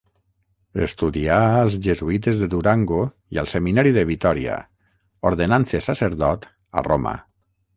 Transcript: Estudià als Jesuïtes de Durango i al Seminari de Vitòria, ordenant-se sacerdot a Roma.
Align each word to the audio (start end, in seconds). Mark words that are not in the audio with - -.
Estudià 0.85 1.35
als 1.57 1.75
Jesuïtes 1.87 2.39
de 2.43 2.49
Durango 2.53 3.01
i 3.37 3.41
al 3.41 3.51
Seminari 3.53 3.93
de 3.99 4.07
Vitòria, 4.13 4.57
ordenant-se 5.33 5.83
sacerdot 5.91 6.49
a 6.83 6.87
Roma. 6.91 7.15